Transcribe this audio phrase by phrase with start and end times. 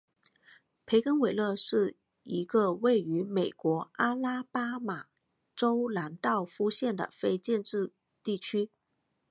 [0.87, 5.05] 培根勒韦是一个位于美国阿拉巴马
[5.55, 7.93] 州兰道夫县的非建制
[8.23, 8.71] 地区。